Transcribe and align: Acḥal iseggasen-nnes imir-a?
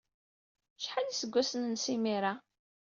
Acḥal 0.79 1.07
iseggasen-nnes 1.07 1.85
imir-a? 1.95 2.33